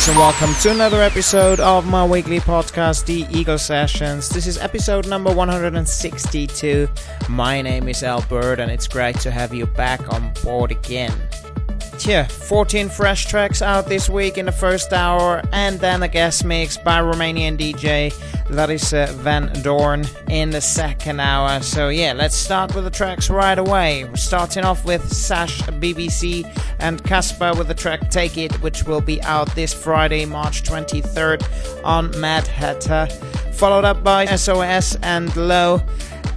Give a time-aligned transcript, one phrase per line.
[0.00, 4.30] Guys, and welcome to another episode of my weekly podcast, The Eagle Sessions.
[4.30, 6.88] This is episode number 162.
[7.28, 11.12] My name is Albert, and it's great to have you back on board again.
[11.98, 16.46] Yeah, 14 fresh tracks out this week in the first hour, and then a guest
[16.46, 18.10] mix by Romanian DJ
[18.50, 21.62] Larissa uh, Van Dorn in the second hour.
[21.62, 24.04] So, yeah, let's start with the tracks right away.
[24.04, 26.44] We're starting off with Sash BBC
[26.78, 31.84] and Casper with the track Take It, which will be out this Friday, March 23rd
[31.84, 33.06] on Mad Hatter.
[33.52, 35.82] Followed up by SOS and Low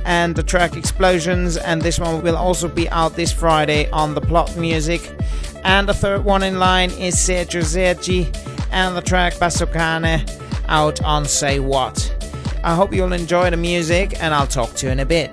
[0.06, 4.22] and the track Explosions, and this one will also be out this Friday on the
[4.22, 5.16] Plot Music.
[5.64, 8.26] And the third one in line is Sergio Zergi
[8.72, 12.10] and the track Basocane out on Say What.
[12.64, 15.32] I hope you'll enjoy the music, and I'll talk to you in a bit.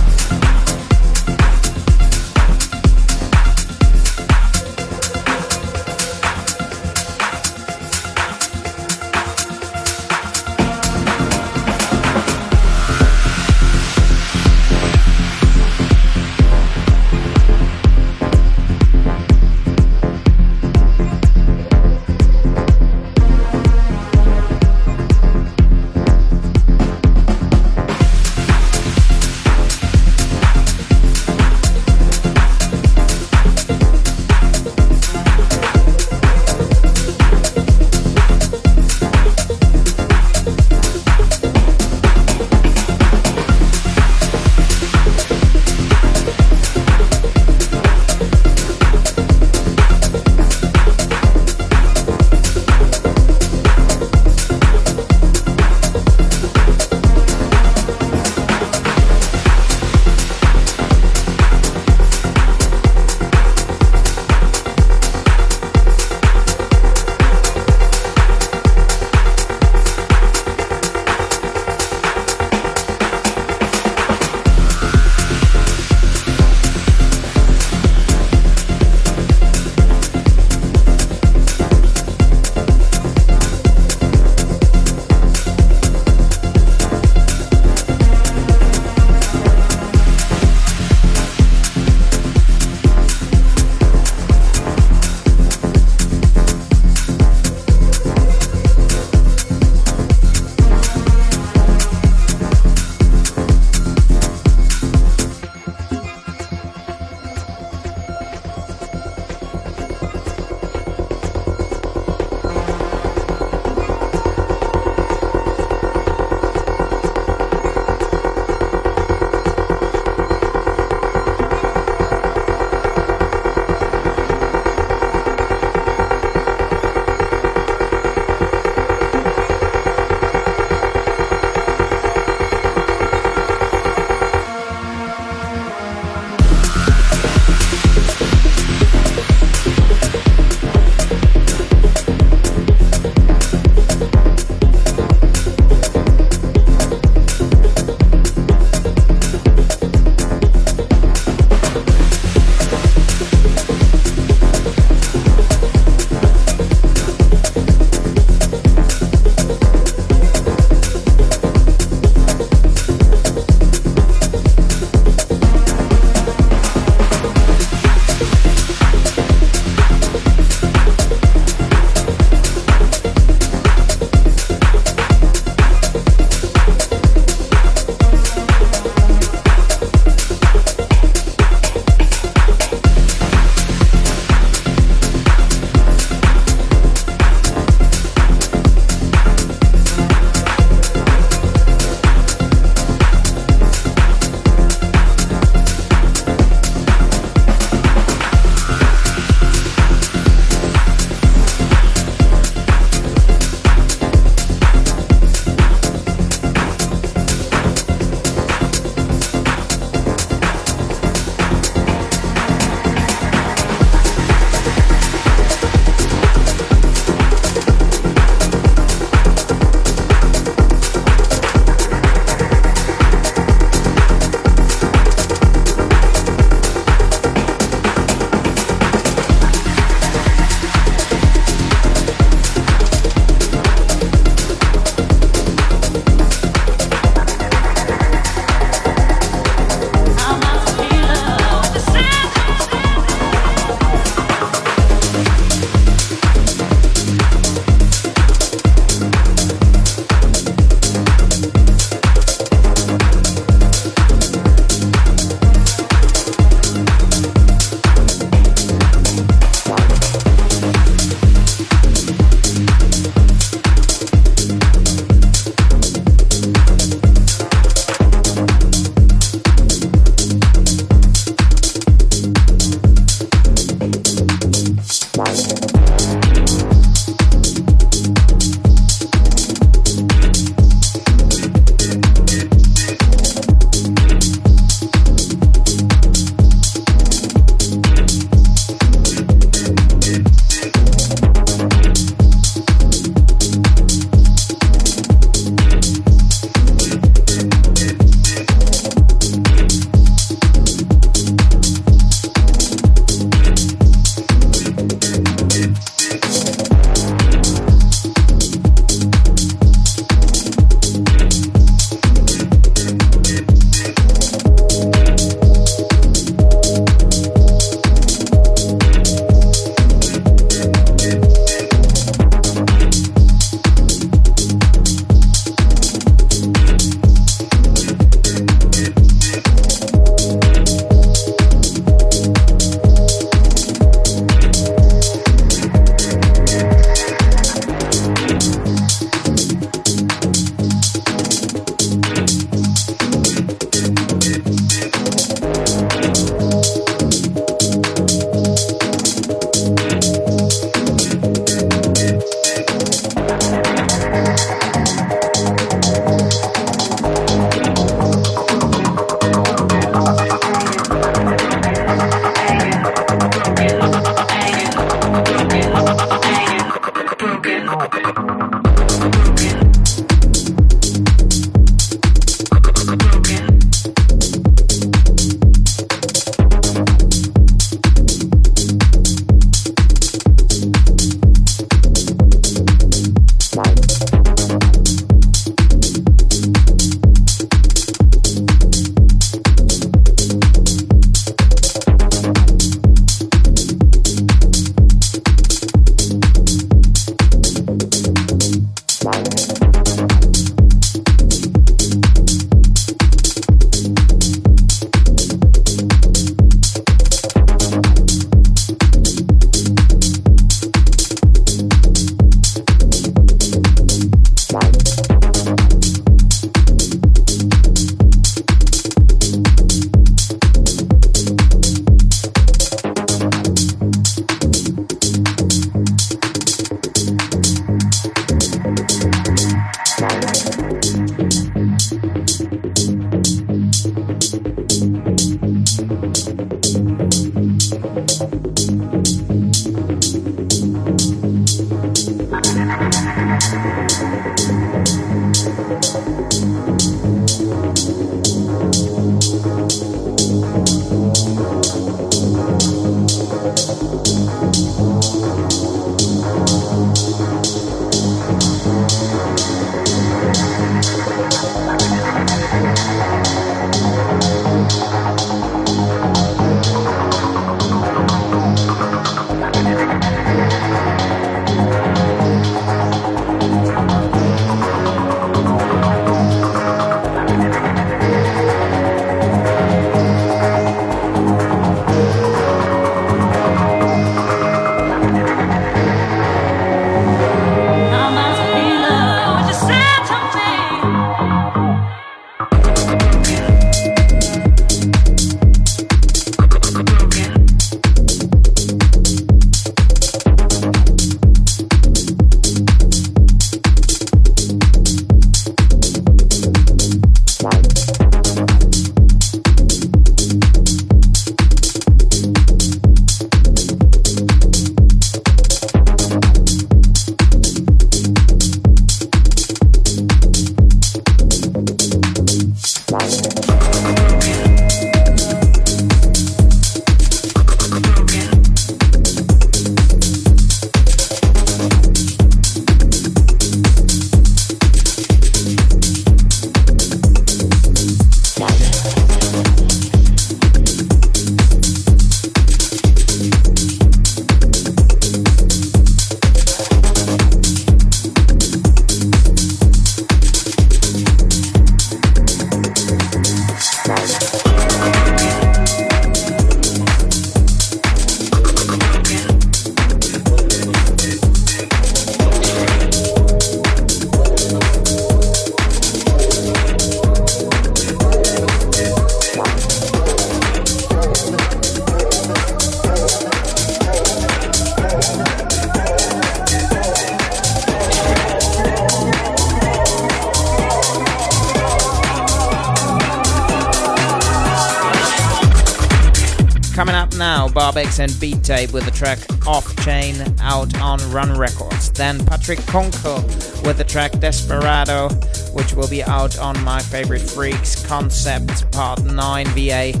[588.06, 591.90] And Beat Tape with the track Off Chain out on Run Records.
[591.90, 593.22] Then Patrick Kunkel
[593.64, 595.08] with the track Desperado,
[595.52, 600.00] which will be out on My Favorite Freaks Concept Part 9 VA.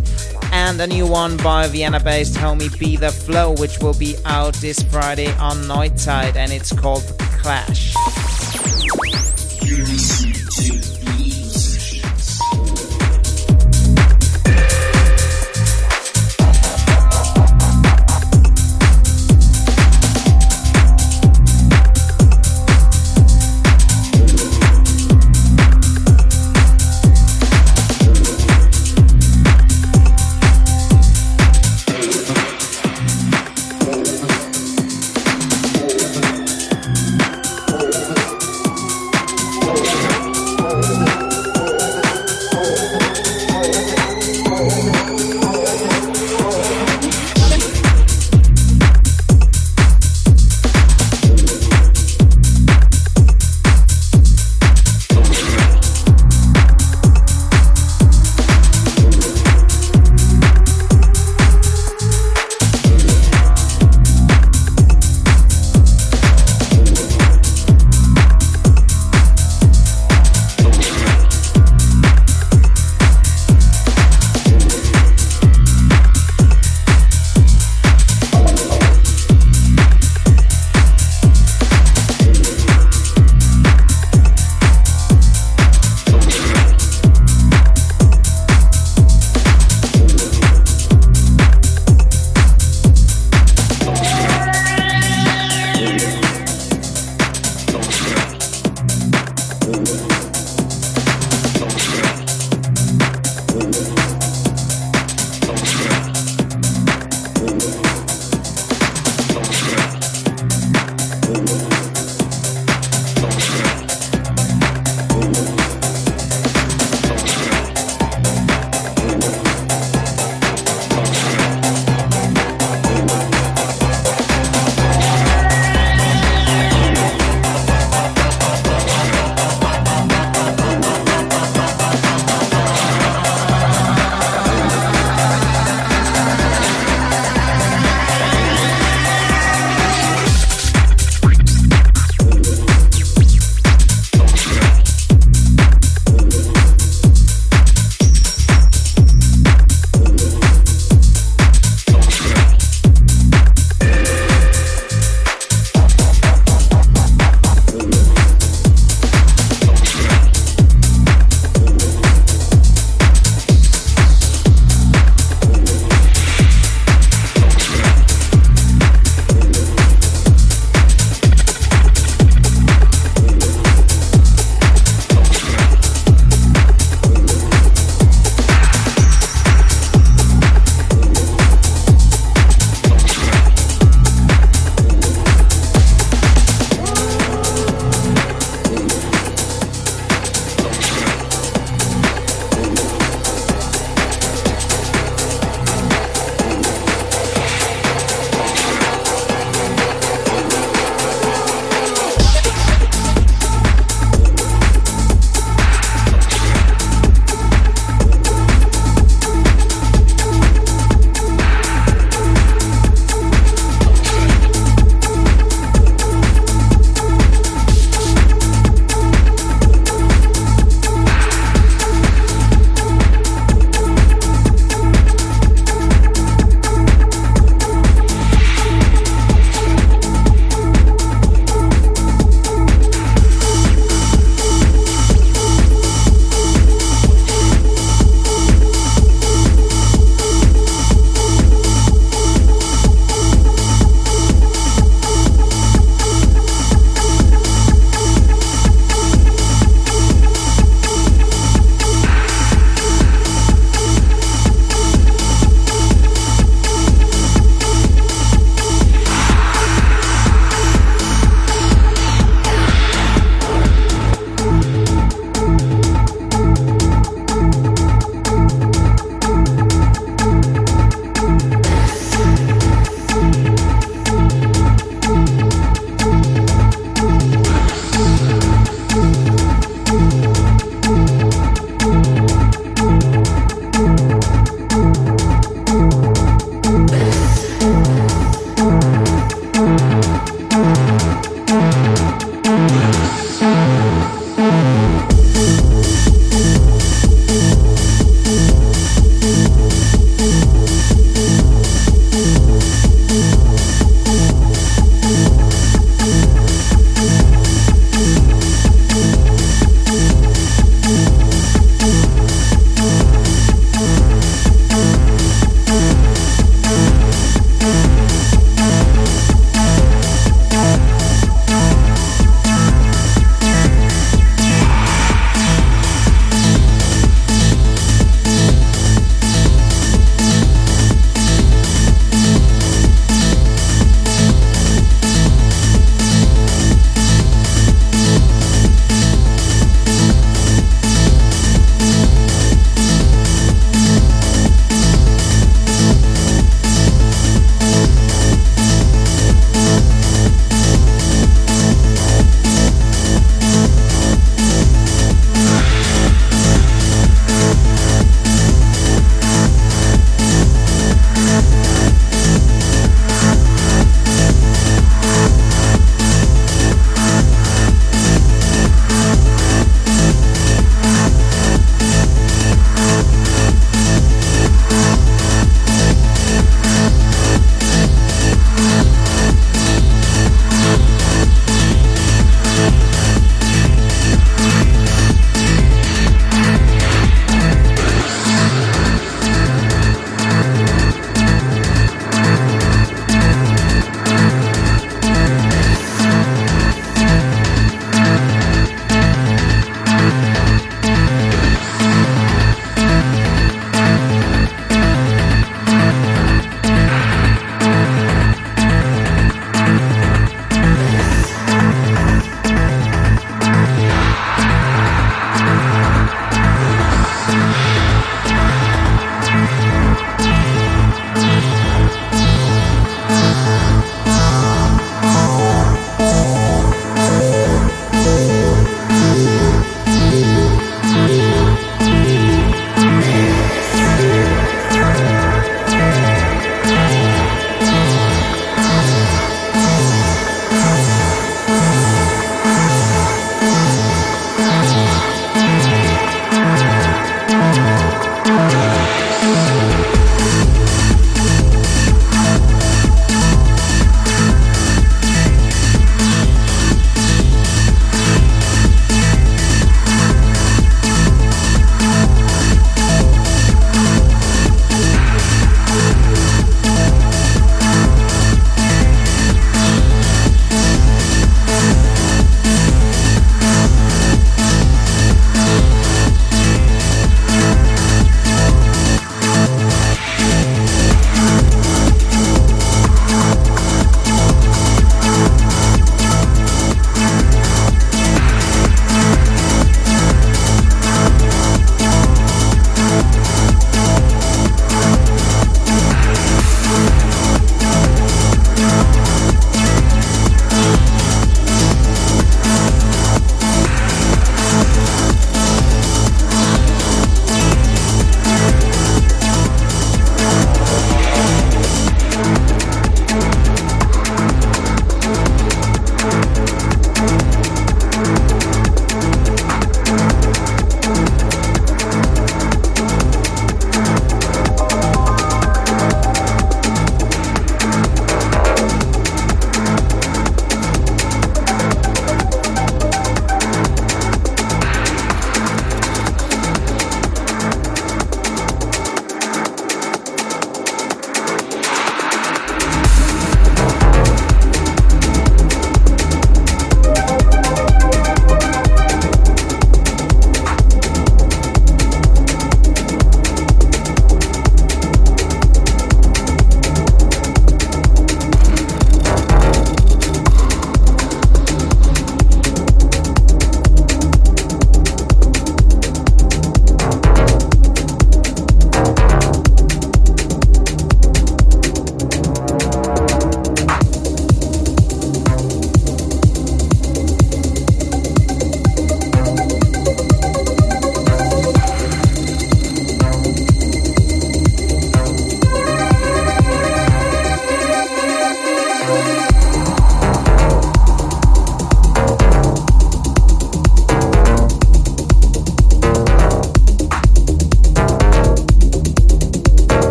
[0.52, 4.54] And a new one by Vienna based homie Be The Flow, which will be out
[4.54, 7.85] this Friday on Night Tide, and it's called Clash.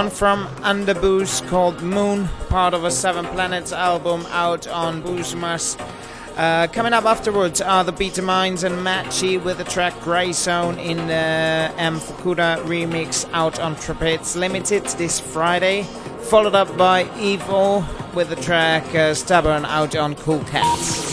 [0.00, 5.78] One from Underboost called Moon, part of a Seven Planets album out on Boozmas.
[6.38, 10.78] Uh, coming up afterwards are the Beta Minds and Matchy with the track Grey Zone
[10.78, 11.12] in the
[11.76, 12.00] M.
[12.00, 15.82] Fukuda remix out on Trapez Limited this Friday,
[16.30, 17.84] followed up by Evil
[18.14, 21.10] with the track uh, Stubborn out on Cool Cats.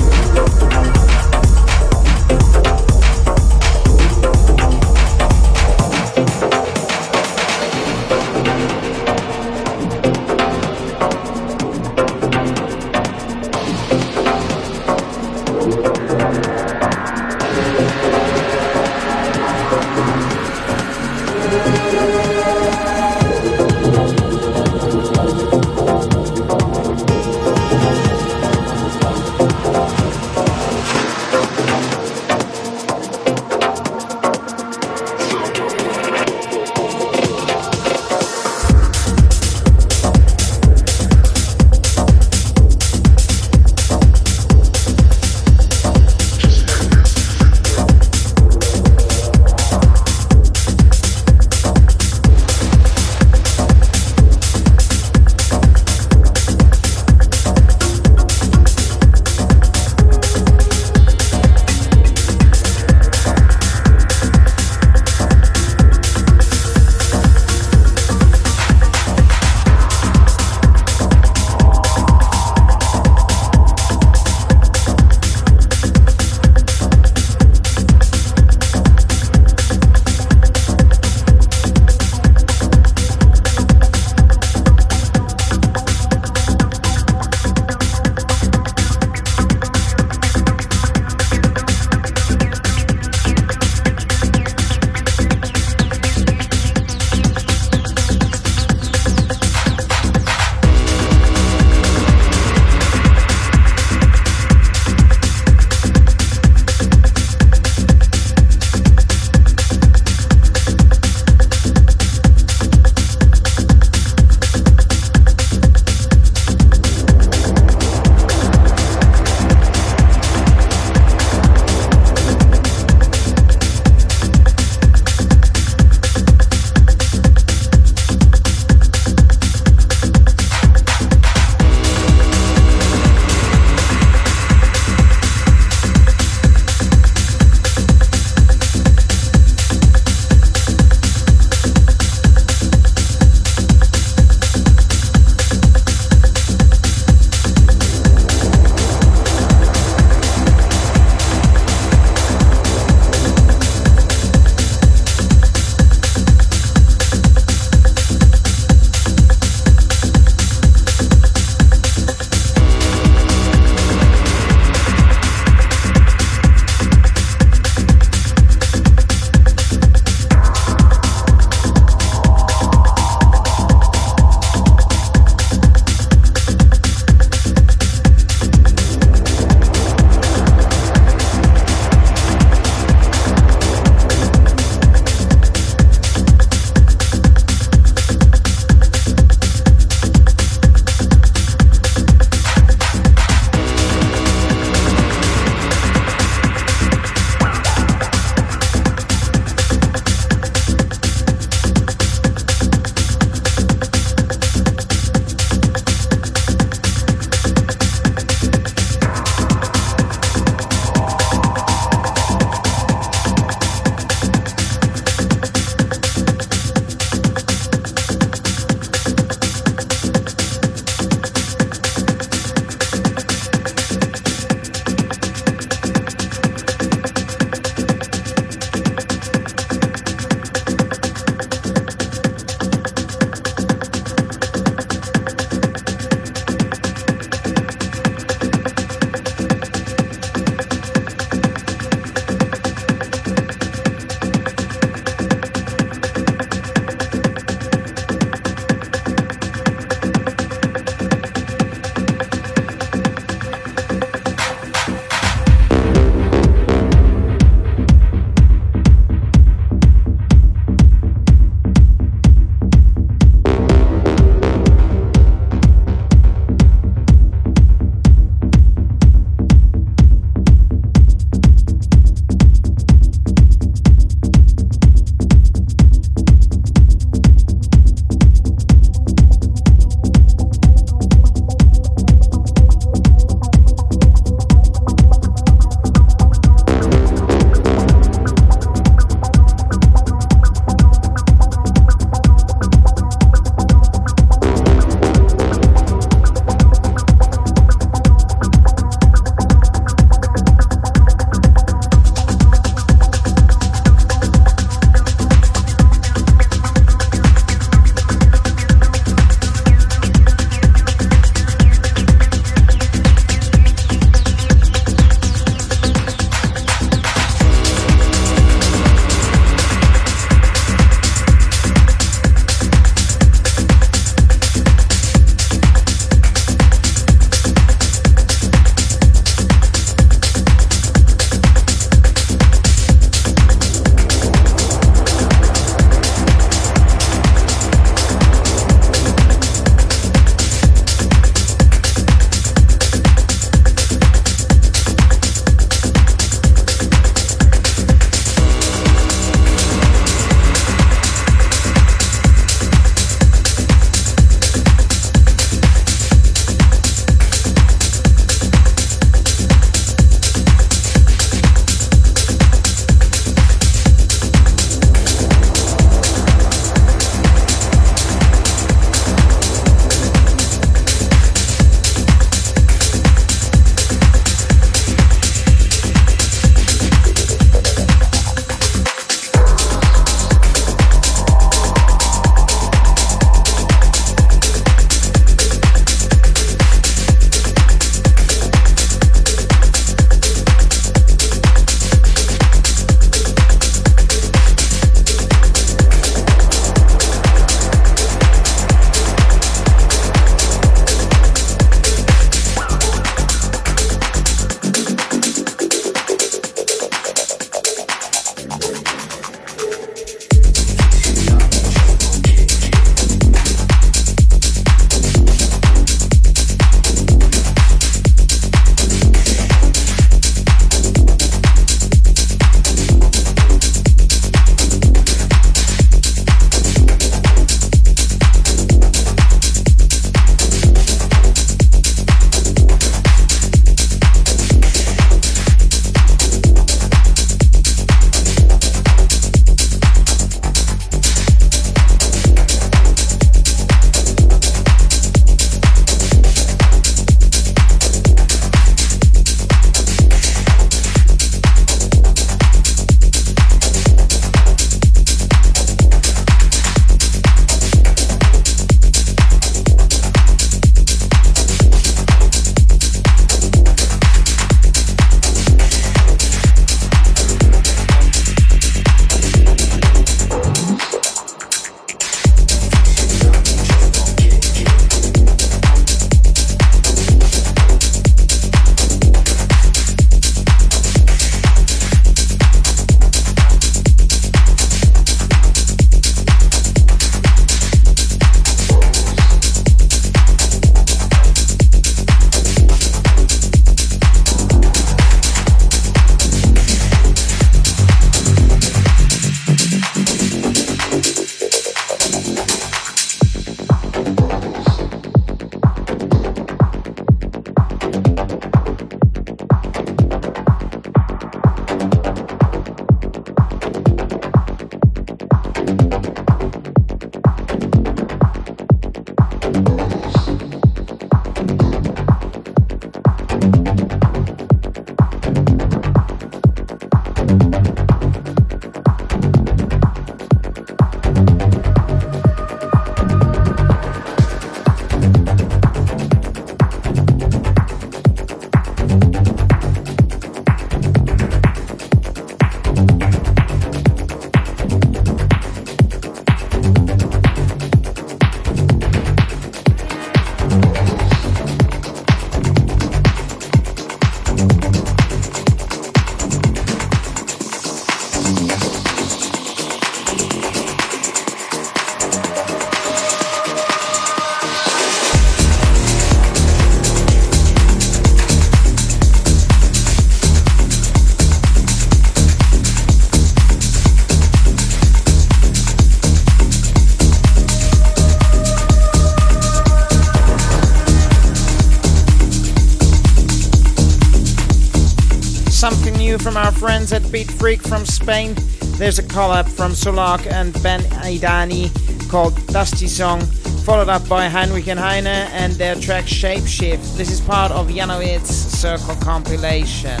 [586.16, 588.34] From our friends at Beat Freak from Spain.
[588.78, 591.68] There's a collab from Solak and Ben Aidani
[592.08, 593.20] called Dusty Song,
[593.66, 596.96] followed up by Heinrich and Heine and their track Shapeshift.
[596.96, 600.00] This is part of Janowitz Circle compilation.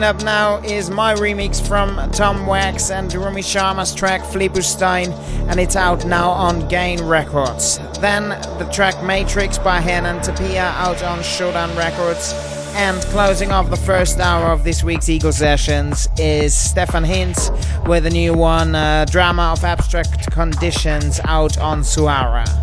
[0.00, 5.12] Coming up now is my remix from Tom Wax and Rumi Sharma's track Flibustein,
[5.50, 7.78] and it's out now on Gain Records.
[8.00, 12.32] Then the track Matrix by Henan Tapia out on Showdown Records.
[12.76, 17.50] And closing off the first hour of this week's Eagle Sessions is Stefan Hintz
[17.86, 22.59] with a new one, uh, Drama of Abstract Conditions, out on Suara.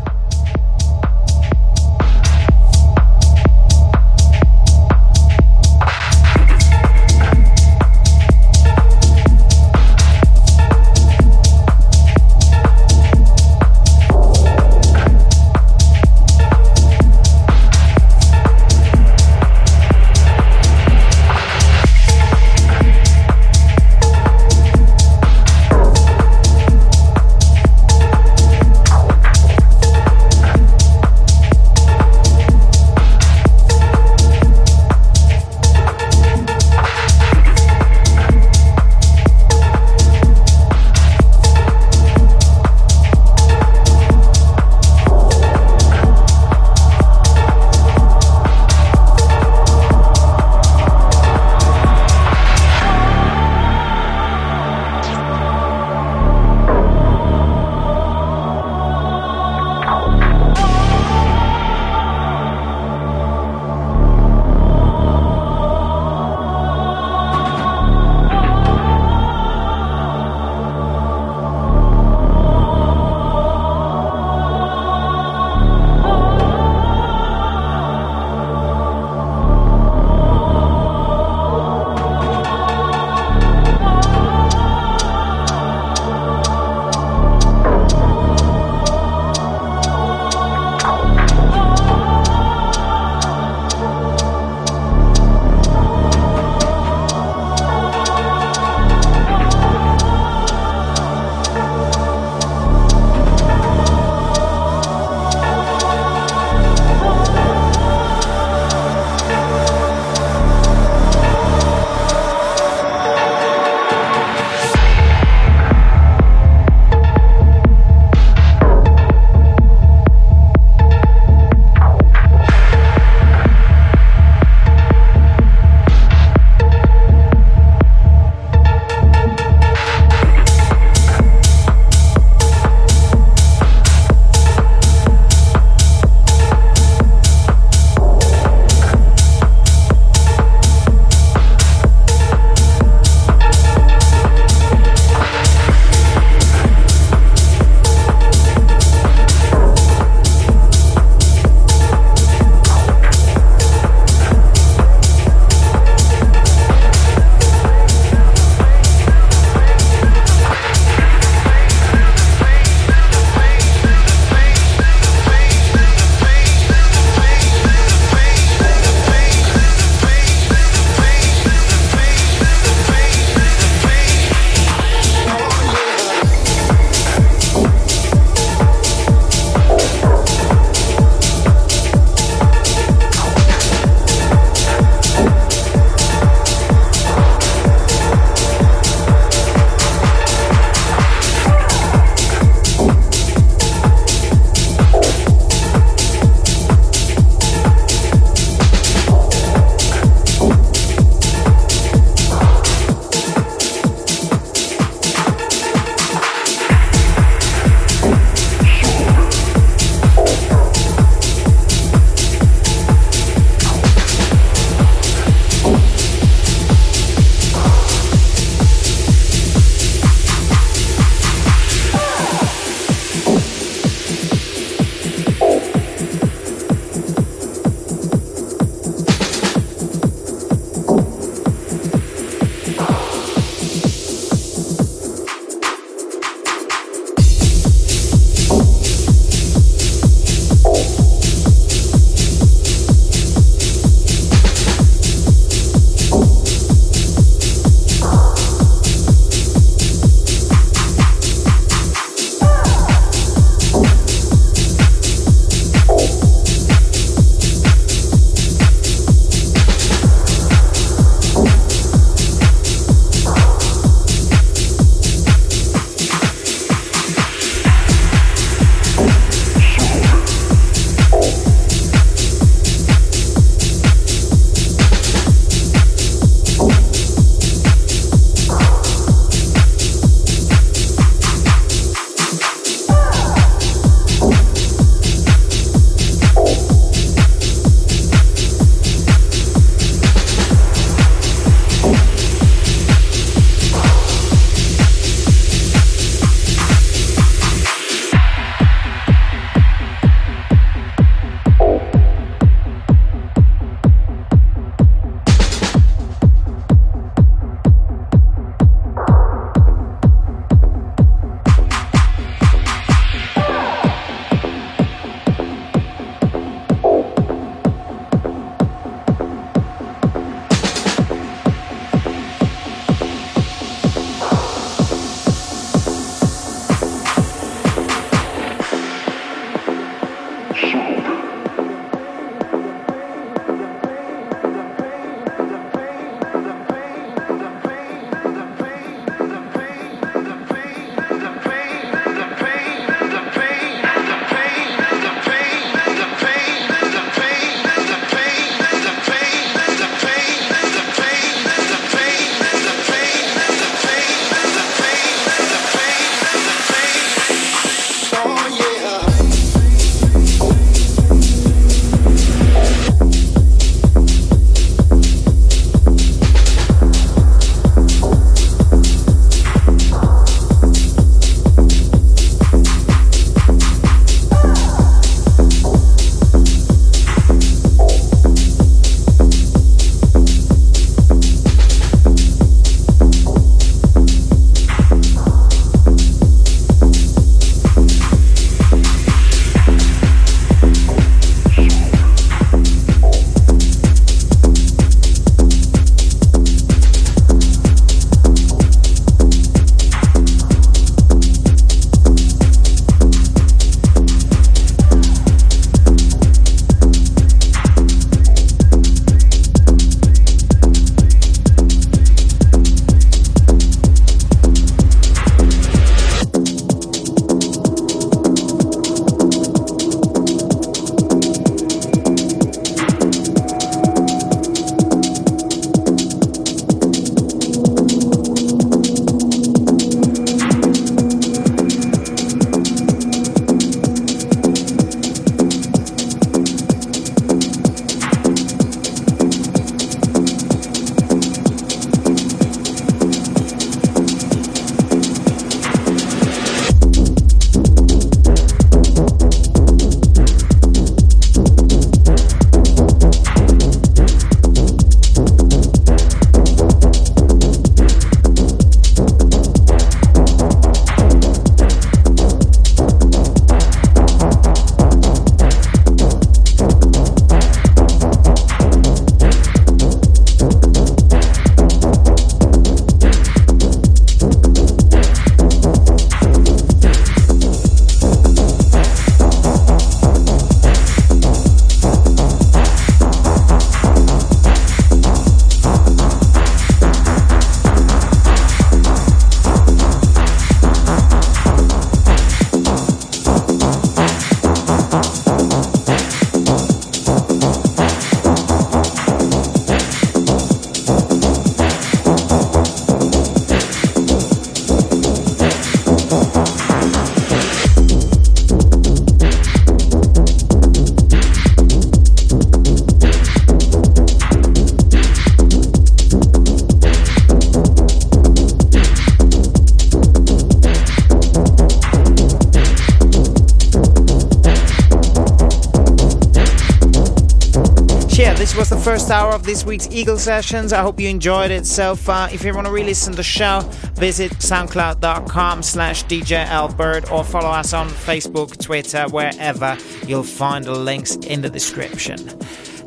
[529.07, 530.73] First hour of this week's Eagle Sessions.
[530.73, 532.29] I hope you enjoyed it so far.
[532.29, 533.61] If you want to re-listen to the show,
[533.93, 541.41] visit soundcloud.com slash or follow us on Facebook, Twitter, wherever you'll find the links in
[541.41, 542.17] the description.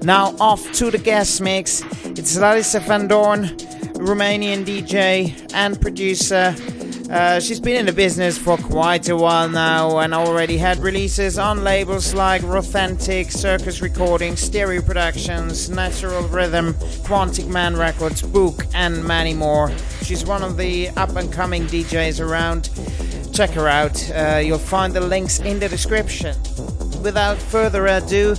[0.03, 1.83] Now off to the guest mix.
[2.05, 3.45] It's Larissa van Doorn,
[3.97, 6.55] Romanian DJ and producer
[7.11, 11.39] uh, she's been in the business for quite a while now and already had releases
[11.39, 19.05] on labels like Authentic, Circus Recordings, Stereo Productions, Natural Rhythm, Quantic Man Records, Book, and
[19.05, 19.71] many more.
[20.03, 22.71] She's one of the up and coming DJs around.
[23.35, 24.11] Check her out.
[24.11, 26.37] Uh, you'll find the links in the description.
[27.03, 28.37] Without further ado,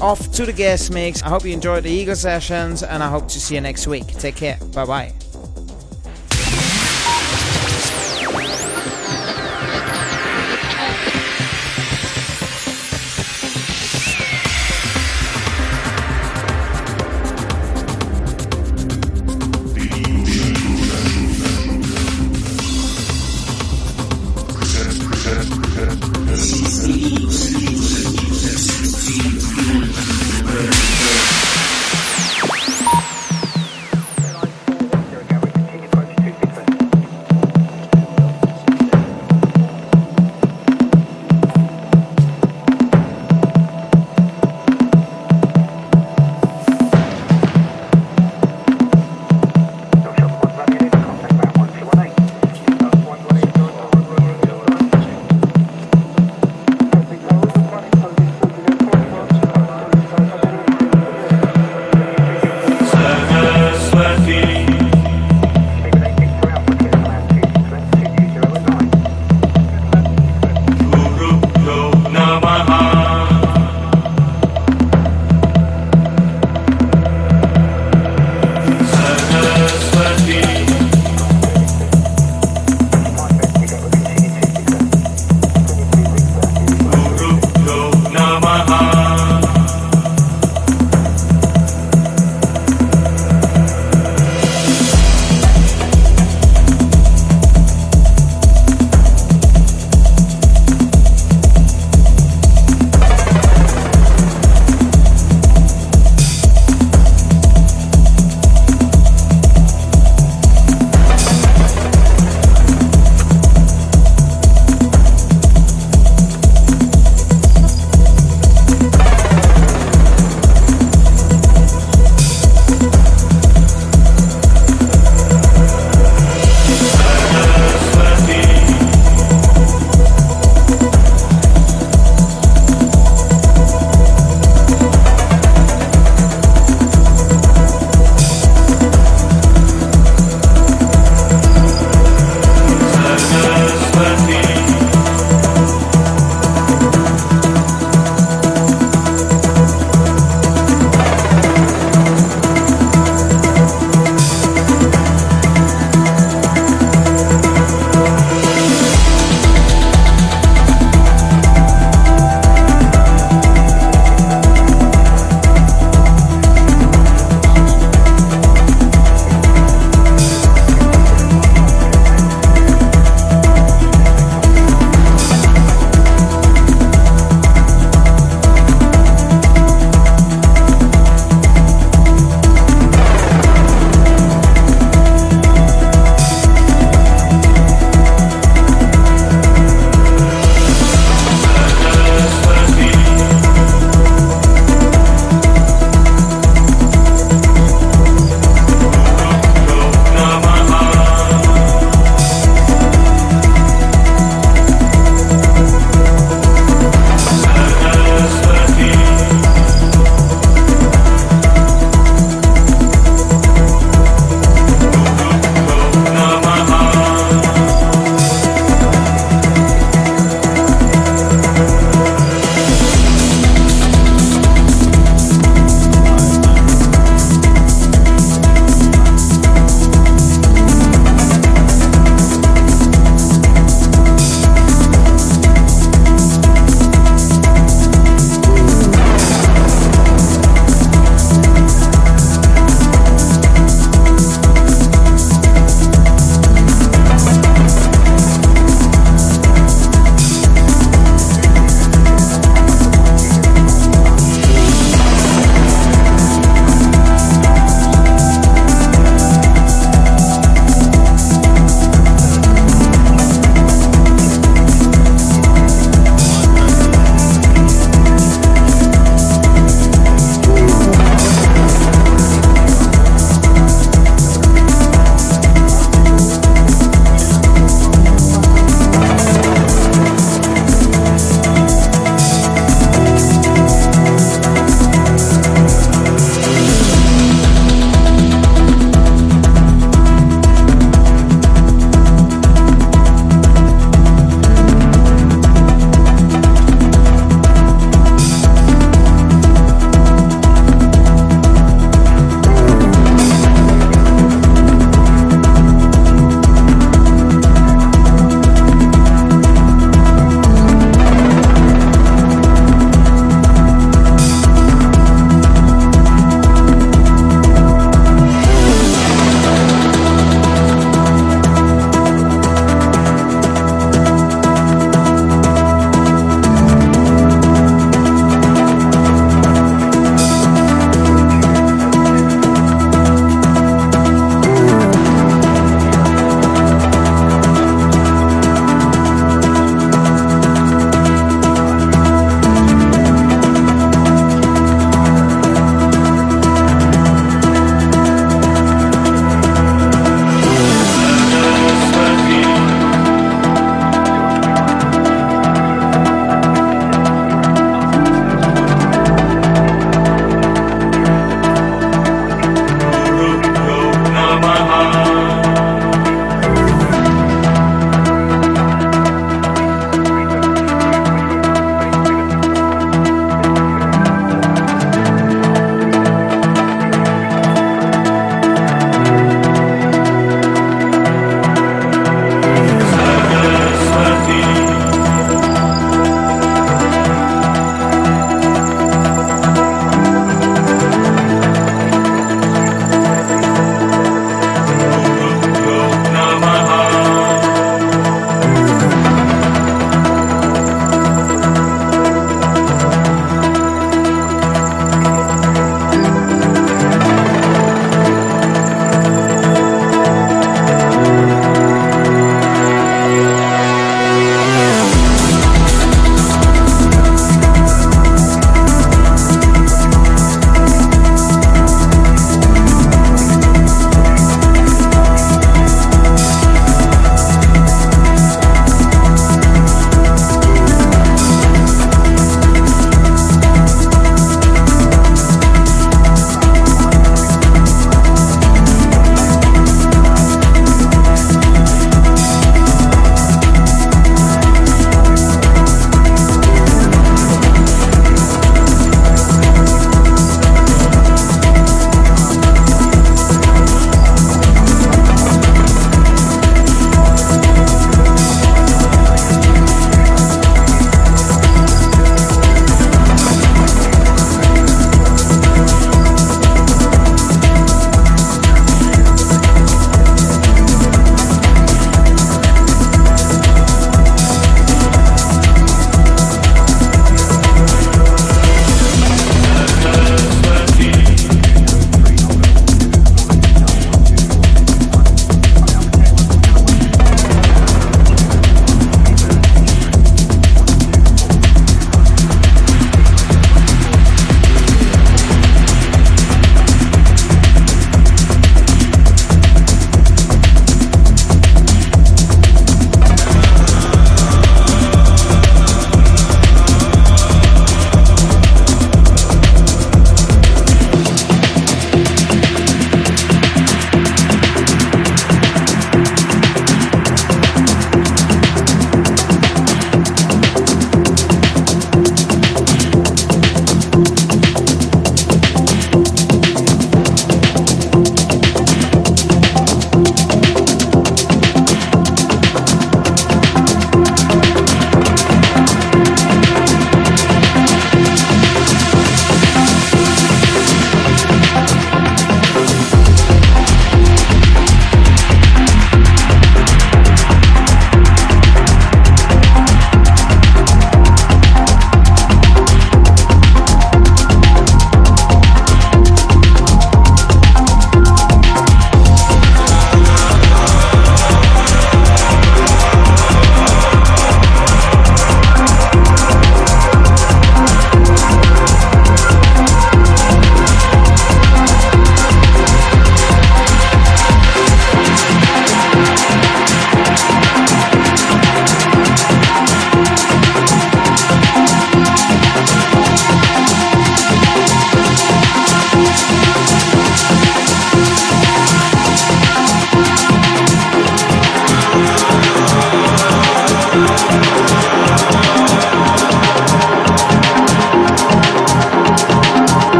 [0.00, 1.22] off to the guest mix.
[1.22, 4.06] I hope you enjoyed the Eagle sessions and I hope to see you next week.
[4.06, 4.58] Take care.
[4.74, 5.13] Bye bye.